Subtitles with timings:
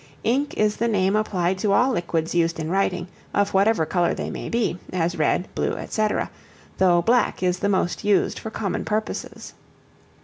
[0.23, 4.31] Ink is the name applied to all liquids used in writing, of whatever color they
[4.31, 6.07] may be, as red, blue, &c.,
[6.79, 9.53] though black is the most used for common purposes.